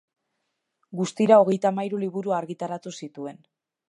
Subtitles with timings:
[1.01, 3.41] Guztira hogeita hamahiru liburu argitaratu zituen.